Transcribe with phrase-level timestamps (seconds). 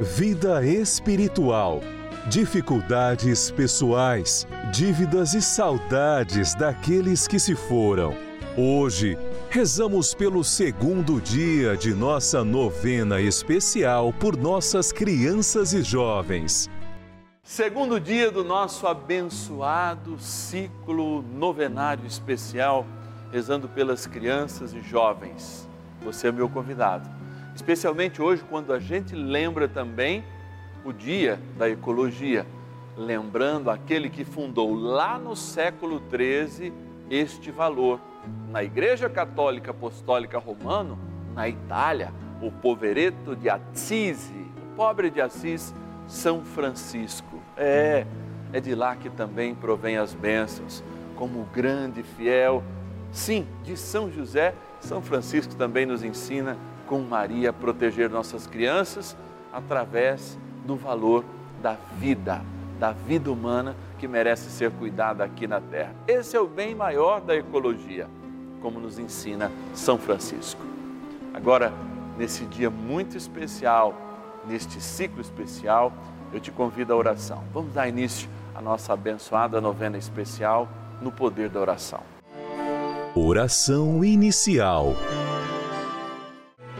[0.00, 1.80] vida espiritual,
[2.28, 8.14] dificuldades pessoais, dívidas e saudades daqueles que se foram.
[8.56, 9.18] Hoje,
[9.50, 16.70] rezamos pelo segundo dia de nossa novena especial por nossas crianças e jovens.
[17.42, 22.86] Segundo dia do nosso abençoado ciclo novenário especial,
[23.32, 25.68] rezando pelas crianças e jovens.
[26.04, 27.18] Você é meu convidado.
[27.58, 30.22] Especialmente hoje, quando a gente lembra também
[30.84, 32.46] o dia da ecologia,
[32.96, 36.72] lembrando aquele que fundou lá no século XIII
[37.10, 38.00] este valor.
[38.48, 40.96] Na Igreja Católica Apostólica Romano,
[41.34, 45.74] na Itália, o povereto de Assisi, o pobre de Assis,
[46.06, 47.42] São Francisco.
[47.56, 48.06] É,
[48.52, 50.82] é de lá que também provém as bênçãos,
[51.16, 52.62] como grande fiel,
[53.10, 56.56] sim, de São José, São Francisco também nos ensina
[56.88, 59.16] com Maria proteger nossas crianças
[59.52, 61.24] através do valor
[61.62, 62.42] da vida,
[62.80, 65.94] da vida humana que merece ser cuidada aqui na Terra.
[66.06, 68.08] Esse é o bem maior da ecologia,
[68.62, 70.60] como nos ensina São Francisco.
[71.34, 71.72] Agora,
[72.16, 73.94] nesse dia muito especial,
[74.46, 75.92] neste ciclo especial,
[76.32, 77.44] eu te convido à oração.
[77.52, 80.68] Vamos dar início à nossa abençoada novena especial
[81.02, 82.00] no poder da oração.
[83.14, 84.94] Oração inicial.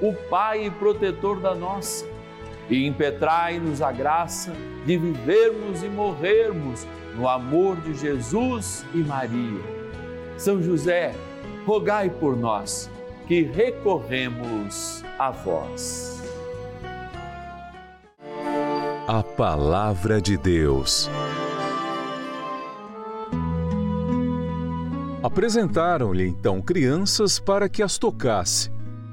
[0.00, 2.06] o Pai e protetor da nossa,
[2.68, 4.52] e impetrai-nos a graça
[4.84, 9.62] de vivermos e morrermos no amor de Jesus e Maria.
[10.36, 11.14] São José,
[11.66, 12.90] rogai por nós
[13.26, 16.18] que recorremos a vós.
[19.08, 21.08] a Palavra de Deus.
[25.22, 28.70] Apresentaram-lhe então crianças para que as tocasse,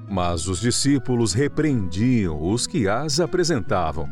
[0.09, 4.07] mas os discípulos repreendiam os que as apresentavam.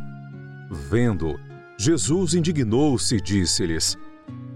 [0.69, 1.39] Vendo,
[1.77, 3.97] Jesus indignou-se e disse-lhes: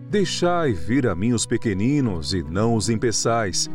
[0.10, 3.70] Deixai vir a mim os pequeninos e não os impeçais,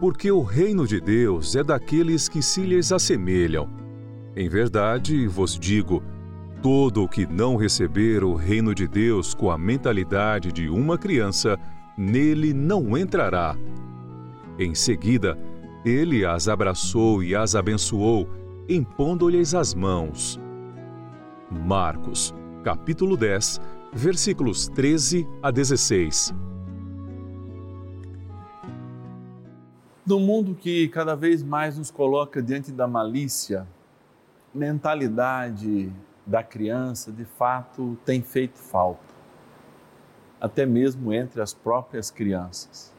[0.00, 3.68] porque o reino de Deus é daqueles que se lhes assemelham.
[4.34, 6.02] Em verdade vos digo:
[6.62, 11.58] todo o que não receber o reino de Deus com a mentalidade de uma criança,
[11.96, 13.56] nele não entrará.
[14.58, 15.38] Em seguida,
[15.86, 18.28] ele as abraçou e as abençoou,
[18.68, 20.40] impondo-lhes as mãos.
[21.48, 22.34] Marcos,
[22.64, 23.60] capítulo 10,
[23.92, 26.34] versículos 13 a 16.
[30.04, 33.64] No mundo que cada vez mais nos coloca diante da malícia,
[34.52, 35.92] mentalidade
[36.26, 39.14] da criança de fato tem feito falta
[40.40, 42.94] até mesmo entre as próprias crianças.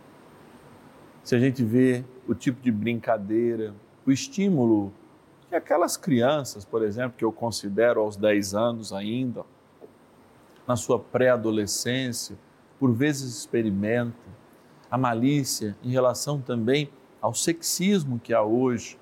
[1.27, 3.75] Se a gente vê o tipo de brincadeira,
[4.05, 4.93] o estímulo
[5.49, 9.43] que aquelas crianças, por exemplo, que eu considero aos 10 anos ainda,
[10.65, 12.37] na sua pré-adolescência,
[12.79, 14.31] por vezes experimentam,
[14.89, 16.89] a malícia em relação também
[17.21, 18.97] ao sexismo que há hoje.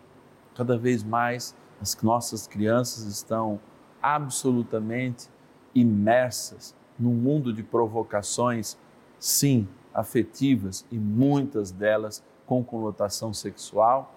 [0.56, 3.60] Cada vez mais as nossas crianças estão
[4.02, 5.30] absolutamente
[5.76, 8.80] imersas num mundo de provocações,
[9.20, 14.14] sim, afetivas e muitas delas com conotação sexual.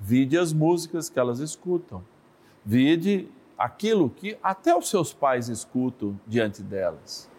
[0.00, 2.02] Vide as músicas que elas escutam.
[2.64, 7.30] Vide aquilo que até os seus pais escutam diante delas.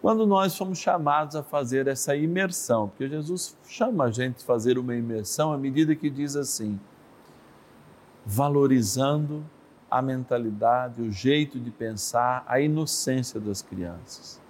[0.00, 4.78] Quando nós somos chamados a fazer essa imersão, porque Jesus chama a gente a fazer
[4.78, 6.78] uma imersão à medida que diz assim,
[8.24, 9.44] valorizando
[9.90, 14.40] a mentalidade, o jeito de pensar, a inocência das crianças.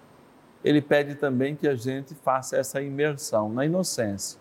[0.67, 4.41] Ele pede também que a gente faça essa imersão na inocência,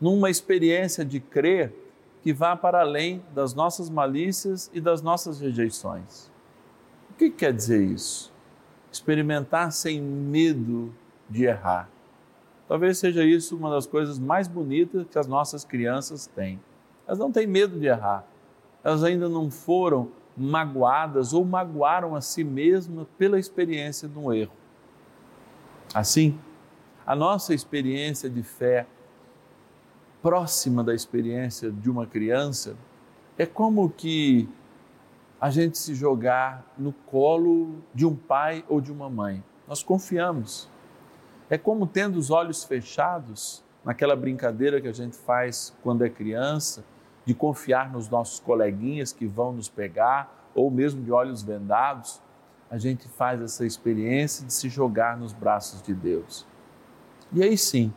[0.00, 1.74] numa experiência de crer
[2.22, 6.30] que vá para além das nossas malícias e das nossas rejeições.
[7.10, 8.32] O que quer dizer isso?
[8.92, 10.94] Experimentar sem medo
[11.28, 11.88] de errar.
[12.68, 16.60] Talvez seja isso uma das coisas mais bonitas que as nossas crianças têm.
[17.06, 18.24] Elas não têm medo de errar
[18.82, 24.52] elas ainda não foram magoadas ou magoaram a si mesmas pela experiência de um erro.
[25.92, 26.38] Assim,
[27.04, 28.86] a nossa experiência de fé,
[30.22, 32.76] próxima da experiência de uma criança,
[33.36, 34.48] é como que
[35.40, 39.42] a gente se jogar no colo de um pai ou de uma mãe.
[39.66, 40.68] Nós confiamos.
[41.48, 46.84] É como tendo os olhos fechados, naquela brincadeira que a gente faz quando é criança,
[47.24, 52.20] de confiar nos nossos coleguinhas que vão nos pegar, ou mesmo de olhos vendados,
[52.70, 56.46] a gente faz essa experiência de se jogar nos braços de Deus.
[57.32, 57.92] E aí sim,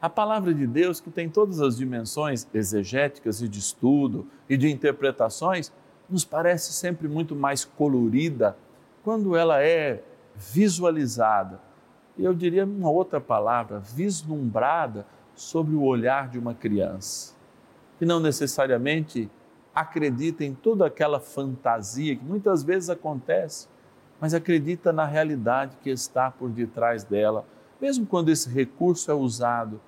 [0.00, 4.68] a palavra de Deus, que tem todas as dimensões exegéticas e de estudo e de
[4.70, 5.72] interpretações,
[6.08, 8.56] nos parece sempre muito mais colorida
[9.04, 10.02] quando ela é
[10.34, 11.60] visualizada.
[12.16, 17.38] E eu diria uma outra palavra, vislumbrada sobre o olhar de uma criança
[17.98, 19.28] que não necessariamente
[19.74, 23.68] acredita em toda aquela fantasia que muitas vezes acontece,
[24.20, 27.44] mas acredita na realidade que está por detrás dela,
[27.80, 29.80] mesmo quando esse recurso é usado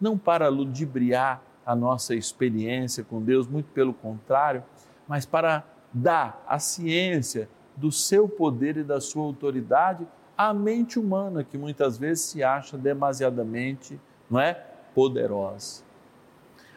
[0.00, 4.62] não para ludibriar a nossa experiência com Deus, muito pelo contrário,
[5.06, 11.42] mas para dar a ciência do seu poder e da sua autoridade à mente humana
[11.42, 14.54] que muitas vezes se acha demasiadamente, não é,
[14.94, 15.82] poderosa.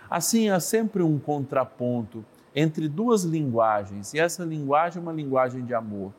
[0.09, 5.73] Assim, há sempre um contraponto entre duas linguagens, e essa linguagem é uma linguagem de
[5.73, 6.11] amor.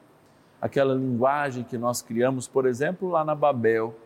[0.63, 3.97] Aquela linguagem que nós criamos, por exemplo, lá na Babel,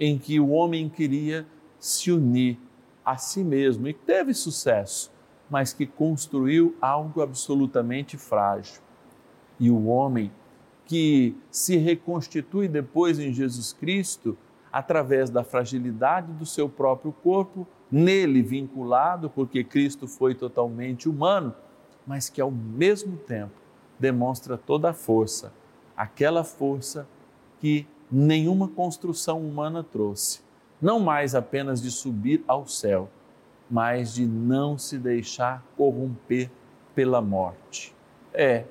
[0.00, 1.46] em que o homem queria
[1.78, 2.58] se unir
[3.04, 5.12] a si mesmo e teve sucesso,
[5.48, 8.82] mas que construiu algo absolutamente frágil.
[9.60, 10.32] E o homem
[10.86, 14.36] que se reconstitui depois em Jesus Cristo,
[14.72, 21.54] através da fragilidade do seu próprio corpo, nele vinculado, porque Cristo foi totalmente humano,
[22.04, 23.52] mas que ao mesmo tempo
[23.98, 25.52] demonstra toda a força,
[26.02, 27.06] aquela força
[27.60, 30.40] que nenhuma construção humana trouxe.
[30.80, 33.08] Não mais apenas de subir ao céu,
[33.70, 36.50] mas de não se deixar corromper
[36.92, 37.94] pela morte.
[38.34, 38.64] É,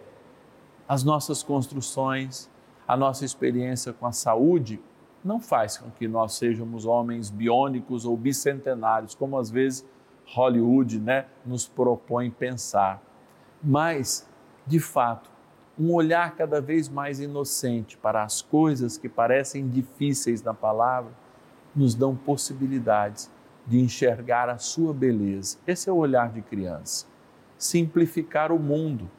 [0.86, 2.50] as nossas construções,
[2.86, 4.78] a nossa experiência com a saúde
[5.24, 9.88] não faz com que nós sejamos homens biônicos ou bicentenários, como às vezes
[10.26, 13.02] Hollywood né, nos propõe pensar.
[13.64, 14.30] Mas,
[14.68, 15.31] de fato,
[15.82, 21.12] um olhar cada vez mais inocente para as coisas que parecem difíceis na palavra,
[21.76, 23.32] nos dão possibilidades
[23.66, 25.58] de enxergar a sua beleza.
[25.66, 27.08] Esse é o olhar de criança.
[27.58, 29.10] Simplificar o mundo.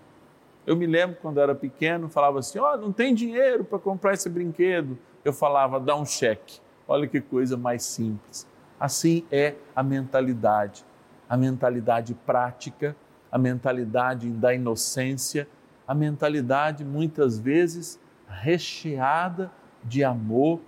[0.65, 4.15] Eu me lembro quando era pequeno, falava assim: "Ó, oh, não tem dinheiro para comprar
[4.15, 4.97] esse brinquedo".
[5.25, 6.61] Eu falava: "Dá um cheque".
[6.87, 8.47] Olha que coisa mais simples.
[8.79, 10.85] Assim é a mentalidade,
[11.29, 12.95] a mentalidade prática,
[13.33, 15.49] a mentalidade da inocência,
[15.87, 17.99] a mentalidade muitas vezes
[18.29, 19.51] recheada
[19.85, 20.61] de amor,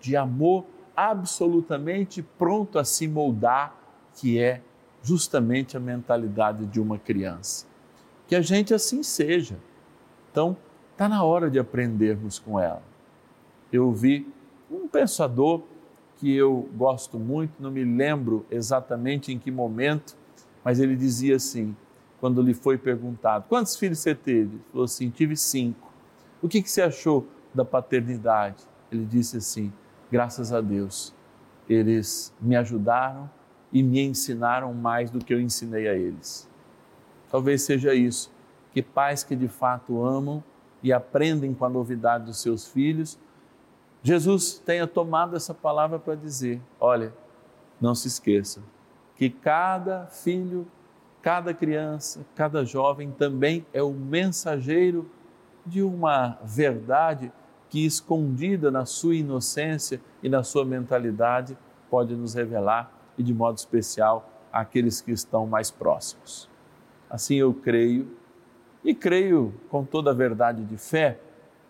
[0.00, 0.64] de amor
[0.96, 3.76] absolutamente pronto a se moldar,
[4.14, 4.60] que é
[5.02, 7.66] justamente a mentalidade de uma criança.
[8.26, 9.56] Que a gente assim seja.
[10.30, 10.56] Então,
[10.92, 12.82] está na hora de aprendermos com ela.
[13.72, 14.26] Eu vi
[14.70, 15.62] um pensador
[16.18, 20.16] que eu gosto muito, não me lembro exatamente em que momento,
[20.64, 21.74] mas ele dizia assim,
[22.22, 24.54] quando lhe foi perguntado: Quantos filhos você teve?
[24.54, 25.90] Ele falou assim: Tive cinco.
[26.40, 28.62] O que, que você achou da paternidade?
[28.92, 29.72] Ele disse assim:
[30.08, 31.12] Graças a Deus,
[31.68, 33.28] eles me ajudaram
[33.72, 36.48] e me ensinaram mais do que eu ensinei a eles.
[37.28, 38.32] Talvez seja isso,
[38.70, 40.44] que pais que de fato amam
[40.80, 43.18] e aprendem com a novidade dos seus filhos,
[44.00, 47.12] Jesus tenha tomado essa palavra para dizer: olha,
[47.80, 48.62] não se esqueça
[49.16, 50.68] que cada filho
[51.22, 55.08] cada criança, cada jovem também é o mensageiro
[55.64, 57.32] de uma verdade
[57.70, 61.56] que, escondida na sua inocência e na sua mentalidade,
[61.88, 66.50] pode nos revelar e, de modo especial, àqueles que estão mais próximos.
[67.08, 68.16] Assim eu creio,
[68.84, 71.20] e creio com toda a verdade de fé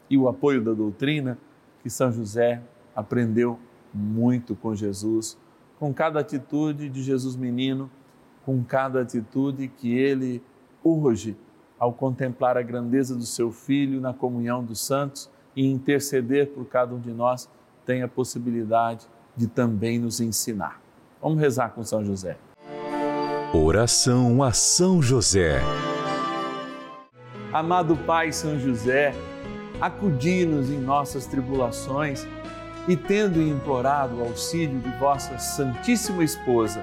[0.08, 1.36] e o apoio da doutrina,
[1.82, 2.62] que São José
[2.96, 3.58] aprendeu
[3.92, 5.38] muito com Jesus,
[5.78, 7.90] com cada atitude de Jesus menino
[8.44, 10.42] com cada atitude que ele
[10.84, 11.36] urge
[11.78, 16.94] ao contemplar a grandeza do seu Filho na comunhão dos santos e interceder por cada
[16.94, 17.48] um de nós,
[17.84, 19.06] tem a possibilidade
[19.36, 20.80] de também nos ensinar.
[21.20, 22.36] Vamos rezar com São José.
[23.52, 25.60] Oração a São José.
[27.52, 29.12] Amado Pai São José,
[29.80, 32.26] acudi-nos em nossas tribulações
[32.88, 36.82] e, tendo implorado o auxílio de vossa Santíssima Esposa,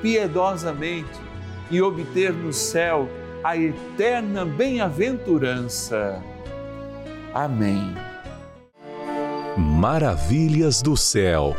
[0.00, 1.20] piedosamente
[1.70, 3.08] e obter no céu
[3.42, 6.22] a eterna bem-aventurança.
[7.32, 7.94] Amém.
[9.56, 11.54] Maravilhas do céu.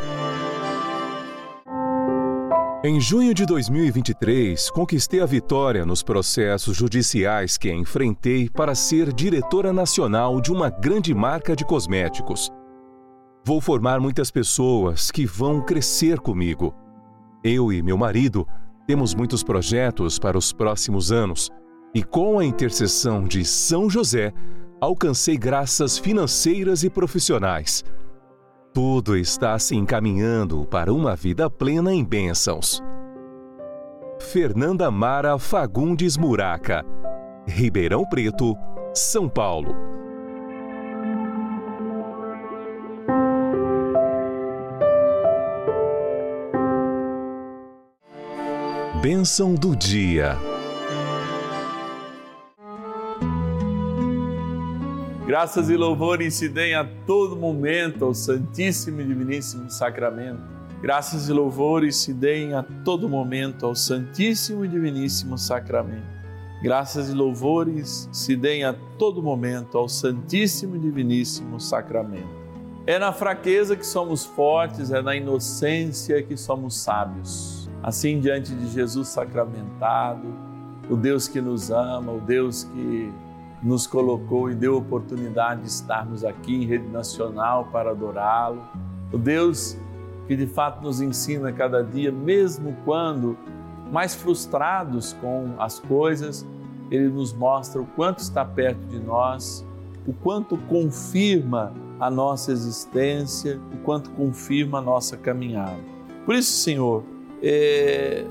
[2.84, 9.72] Em junho de 2023, conquistei a vitória nos processos judiciais que enfrentei para ser diretora
[9.72, 12.52] nacional de uma grande marca de cosméticos.
[13.44, 16.74] Vou formar muitas pessoas que vão crescer comigo
[17.48, 18.46] eu e meu marido
[18.86, 21.50] temos muitos projetos para os próximos anos
[21.94, 24.32] e, com a intercessão de São José,
[24.80, 27.84] alcancei graças financeiras e profissionais.
[28.72, 32.82] Tudo está se encaminhando para uma vida plena em bênçãos.
[34.20, 36.84] Fernanda Mara Fagundes Muraca,
[37.46, 38.54] Ribeirão Preto,
[38.94, 39.97] São Paulo.
[49.00, 50.36] Bênção do dia.
[55.24, 60.42] Graças e louvores se deem a todo momento ao Santíssimo e Diviníssimo Sacramento.
[60.82, 66.18] Graças e louvores se deem a todo momento ao Santíssimo e Diviníssimo Sacramento.
[66.60, 72.36] Graças e louvores se deem a todo momento ao Santíssimo e Diviníssimo Sacramento.
[72.84, 77.57] É na fraqueza que somos fortes, é na inocência que somos sábios.
[77.82, 80.26] Assim, diante de Jesus sacramentado,
[80.90, 83.12] o Deus que nos ama, o Deus que
[83.62, 88.62] nos colocou e deu oportunidade de estarmos aqui em rede nacional para adorá-lo.
[89.12, 89.76] O Deus
[90.26, 93.36] que de fato nos ensina cada dia, mesmo quando
[93.90, 96.46] mais frustrados com as coisas,
[96.90, 99.66] ele nos mostra o quanto está perto de nós,
[100.06, 105.78] o quanto confirma a nossa existência, o quanto confirma a nossa caminhada.
[106.26, 107.02] Por isso, Senhor,
[107.42, 108.24] é...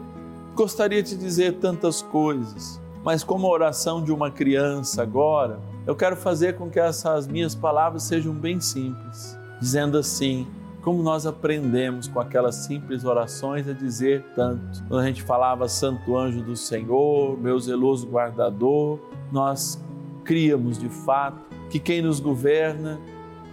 [0.56, 6.18] gostaria de dizer tantas coisas mas como a oração de uma criança agora, eu quero
[6.18, 10.46] fazer com que essas minhas palavras sejam bem simples, dizendo assim:
[10.82, 14.84] como nós aprendemos com aquelas simples orações a dizer tanto.
[14.90, 19.00] Quando a gente falava Santo Anjo do Senhor, meu zeloso guardador,
[19.32, 19.82] nós
[20.26, 23.00] criamos de fato que quem nos governa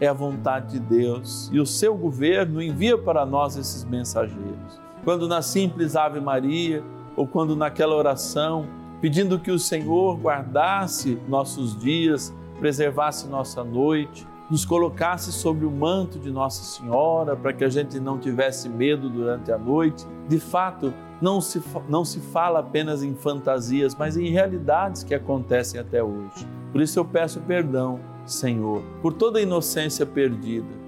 [0.01, 4.84] é a vontade de Deus e o seu governo envia para nós esses mensageiros.
[5.05, 6.83] Quando na simples Ave Maria
[7.15, 8.67] ou quando naquela oração
[9.01, 16.19] pedindo que o Senhor guardasse nossos dias, preservasse nossa noite, nos colocasse sobre o manto
[16.19, 20.07] de Nossa Senhora para que a gente não tivesse medo durante a noite.
[20.27, 25.79] De fato, não se, não se fala apenas em fantasias, mas em realidades que acontecem
[25.79, 26.47] até hoje.
[26.73, 30.84] Por isso eu peço perdão, Senhor, por toda a inocência perdida,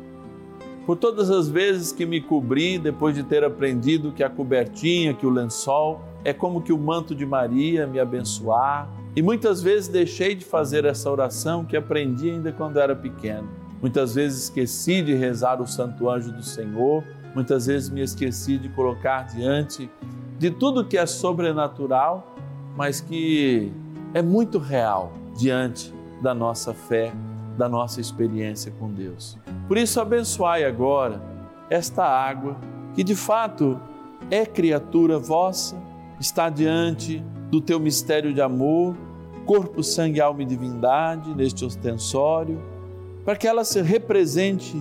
[0.86, 5.26] por todas as vezes que me cobri depois de ter aprendido que a cobertinha, que
[5.26, 8.88] o lençol é como que o manto de Maria me abençoar.
[9.16, 13.48] E muitas vezes deixei de fazer essa oração que aprendi ainda quando era pequeno.
[13.82, 17.02] Muitas vezes esqueci de rezar o Santo Anjo do Senhor,
[17.34, 19.90] muitas vezes me esqueci de colocar diante
[20.38, 22.34] de tudo que é sobrenatural,
[22.76, 23.72] mas que
[24.14, 27.12] é muito real diante da nossa fé,
[27.58, 29.36] da nossa experiência com Deus.
[29.68, 31.22] Por isso, abençoai agora
[31.68, 32.56] esta água
[32.94, 33.80] que de fato
[34.30, 35.76] é criatura vossa
[36.18, 38.96] está diante do teu mistério de amor,
[39.44, 42.60] corpo, sangue, alma e divindade neste ostensório,
[43.24, 44.76] para que ela se represente,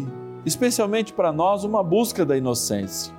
[0.45, 3.13] especialmente para nós, uma busca da inocência,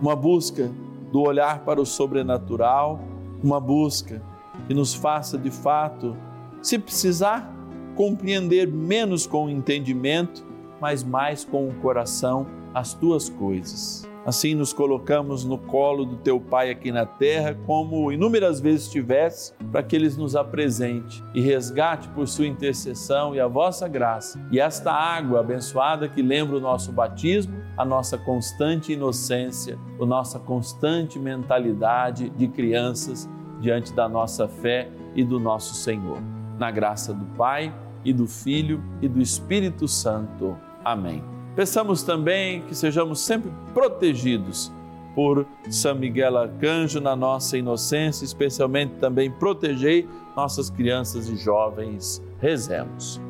[0.00, 0.70] uma busca
[1.10, 3.00] do olhar para o sobrenatural,
[3.42, 4.22] uma busca
[4.66, 6.16] que nos faça de fato,
[6.62, 7.52] se precisar,
[7.94, 10.45] compreender menos com o entendimento,
[10.80, 14.06] mas mais com o coração as tuas coisas.
[14.26, 19.54] Assim nos colocamos no colo do teu Pai aqui na terra, como inúmeras vezes tivesse,
[19.70, 24.44] para que Ele nos apresente e resgate por sua intercessão e a vossa graça.
[24.50, 30.40] E esta água abençoada que lembra o nosso batismo, a nossa constante inocência, a nossa
[30.40, 33.28] constante mentalidade de crianças
[33.60, 36.18] diante da nossa fé e do nosso Senhor.
[36.58, 37.72] Na graça do Pai
[38.04, 40.56] e do Filho e do Espírito Santo.
[40.86, 41.20] Amém.
[41.56, 44.72] Peçamos também que sejamos sempre protegidos
[45.16, 52.22] por São Miguel Arcanjo na nossa inocência, especialmente também protegei nossas crianças e jovens.
[52.38, 53.20] Rezemos.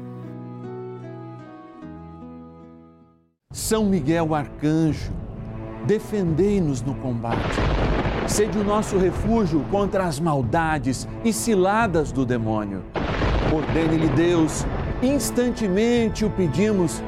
[3.51, 5.15] São Miguel Arcanjo,
[5.87, 7.57] defendei-nos no combate.
[8.29, 12.85] Sede o nosso refúgio contra as maldades e ciladas do demônio.
[13.51, 14.67] Ordene-lhe Deus,
[15.03, 17.03] instantemente o pedimos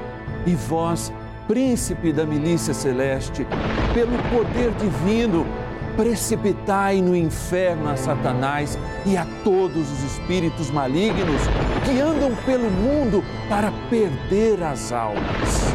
[0.48, 1.12] e vós,
[1.46, 3.46] príncipe da milícia celeste,
[3.92, 5.46] pelo poder divino,
[5.94, 11.42] precipitai no inferno a Satanás e a todos os espíritos malignos
[11.84, 15.74] que andam pelo mundo para perder as almas.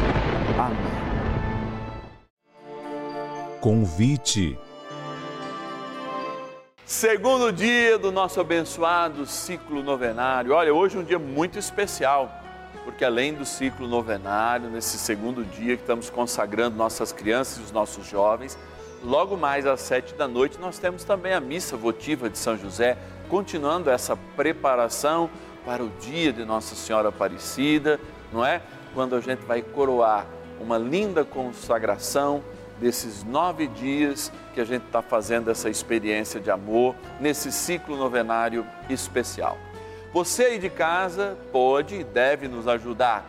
[0.58, 0.94] Amém.
[3.60, 4.58] Convite.
[6.84, 10.52] Segundo dia do nosso abençoado ciclo novenário.
[10.52, 12.43] Olha, hoje é um dia muito especial
[12.84, 17.72] porque além do ciclo novenário, nesse segundo dia que estamos consagrando nossas crianças e os
[17.72, 18.58] nossos jovens,
[19.02, 22.98] logo mais às sete da noite nós temos também a missa votiva de São José,
[23.28, 25.30] continuando essa preparação
[25.64, 27.98] para o dia de Nossa Senhora Aparecida,
[28.30, 28.60] não é?
[28.92, 30.26] Quando a gente vai coroar
[30.60, 32.42] uma linda consagração
[32.78, 38.66] desses nove dias que a gente está fazendo essa experiência de amor nesse ciclo novenário
[38.90, 39.56] especial.
[40.14, 43.28] Você aí de casa pode e deve nos ajudar.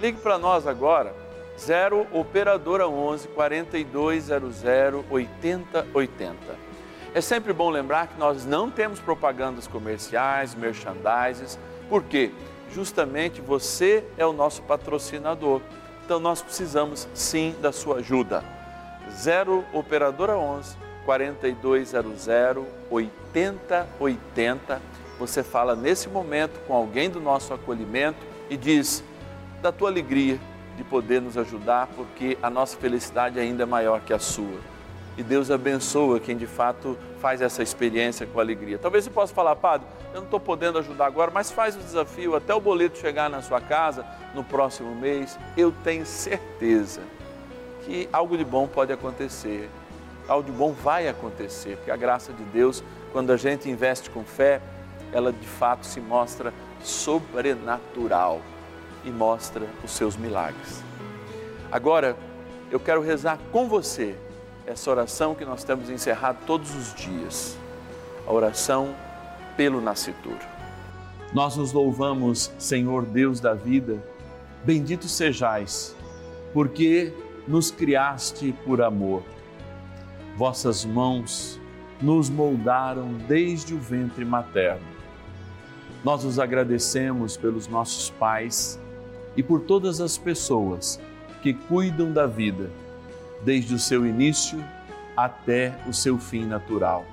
[0.00, 1.14] Ligue para nós agora,
[1.58, 4.64] 0 Operadora 11 4200
[5.10, 6.34] 8080.
[7.12, 11.58] É sempre bom lembrar que nós não temos propagandas comerciais, merchandises,
[11.90, 12.30] porque
[12.72, 15.60] justamente você é o nosso patrocinador.
[16.02, 18.42] Então nós precisamos sim da sua ajuda.
[19.10, 22.26] 0 operadora 11 4200
[22.90, 24.91] 8080.
[25.18, 28.18] Você fala nesse momento com alguém do nosso acolhimento
[28.50, 29.02] e diz
[29.60, 30.38] da tua alegria
[30.76, 34.72] de poder nos ajudar, porque a nossa felicidade ainda é maior que a sua.
[35.16, 38.78] E Deus abençoa quem de fato faz essa experiência com alegria.
[38.78, 42.34] Talvez você possa falar, Padre, eu não estou podendo ajudar agora, mas faz o desafio
[42.34, 45.38] até o boleto chegar na sua casa no próximo mês.
[45.56, 47.02] Eu tenho certeza
[47.84, 49.68] que algo de bom pode acontecer,
[50.26, 54.24] algo de bom vai acontecer, porque a graça de Deus, quando a gente investe com
[54.24, 54.62] fé,
[55.12, 58.40] ela de fato se mostra sobrenatural
[59.04, 60.82] e mostra os seus milagres.
[61.70, 62.16] Agora,
[62.70, 64.16] eu quero rezar com você
[64.66, 67.56] essa oração que nós temos encerrado todos os dias,
[68.26, 68.94] a oração
[69.56, 70.40] pelo nascituro.
[71.32, 74.02] Nós nos louvamos, Senhor Deus da vida,
[74.64, 75.96] bendito sejais,
[76.52, 77.12] porque
[77.48, 79.22] nos criaste por amor.
[80.36, 81.60] Vossas mãos
[82.00, 84.86] nos moldaram desde o ventre materno.
[86.04, 88.78] Nós os agradecemos pelos nossos pais
[89.36, 91.00] e por todas as pessoas
[91.42, 92.70] que cuidam da vida,
[93.44, 94.62] desde o seu início
[95.16, 97.04] até o seu fim natural.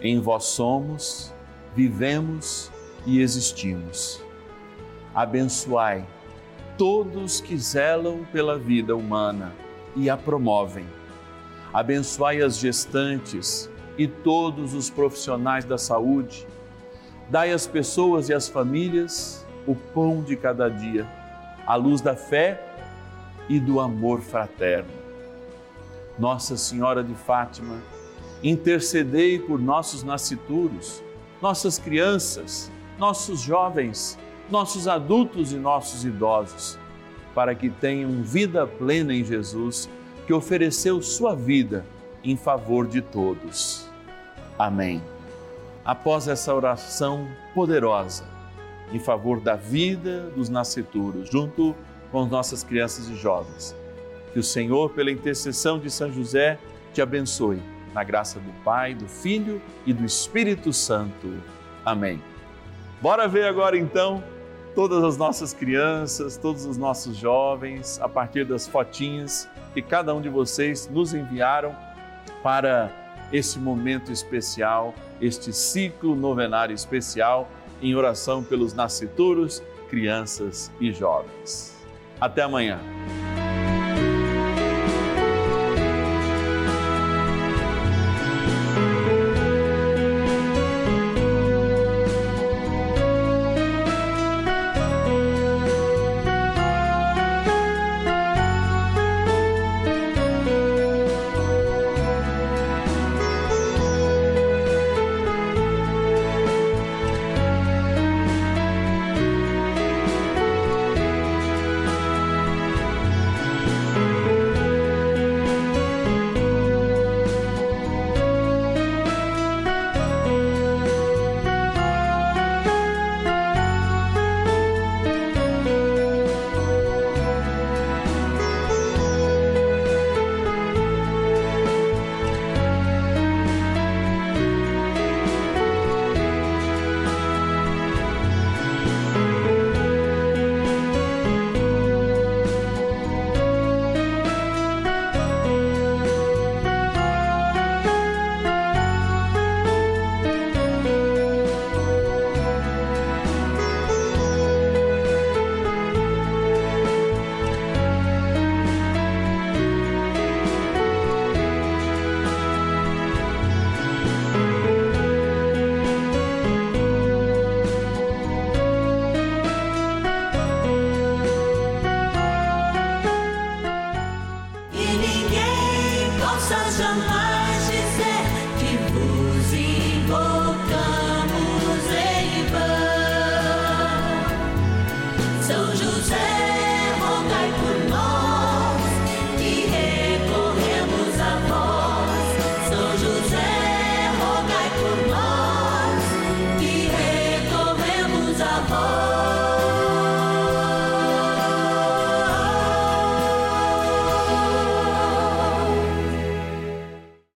[0.00, 1.32] Em vós somos,
[1.74, 2.70] vivemos
[3.06, 4.22] e existimos.
[5.14, 6.06] Abençoai
[6.76, 9.52] todos que zelam pela vida humana
[9.94, 10.86] e a promovem.
[11.72, 16.46] Abençoai as gestantes e todos os profissionais da saúde.
[17.32, 21.10] Dai às pessoas e às famílias o pão de cada dia,
[21.66, 22.62] a luz da fé
[23.48, 24.90] e do amor fraterno.
[26.18, 27.80] Nossa Senhora de Fátima,
[28.42, 31.02] intercedei por nossos nascituros,
[31.40, 34.18] nossas crianças, nossos jovens,
[34.50, 36.78] nossos adultos e nossos idosos,
[37.34, 39.88] para que tenham vida plena em Jesus,
[40.26, 41.82] que ofereceu sua vida
[42.22, 43.88] em favor de todos.
[44.58, 45.00] Amém.
[45.84, 48.24] Após essa oração poderosa,
[48.92, 51.74] em favor da vida dos nascituros, junto
[52.10, 53.74] com nossas crianças e jovens.
[54.32, 56.58] Que o Senhor, pela intercessão de São José,
[56.92, 57.60] te abençoe,
[57.94, 61.42] na graça do Pai, do Filho e do Espírito Santo.
[61.84, 62.22] Amém.
[63.00, 64.22] Bora ver agora então
[64.74, 70.20] todas as nossas crianças, todos os nossos jovens, a partir das fotinhas que cada um
[70.20, 71.74] de vocês nos enviaram
[72.42, 72.90] para
[73.32, 81.76] esse momento especial, este ciclo novenário especial em oração pelos nascituros, crianças e jovens.
[82.20, 82.78] Até amanhã.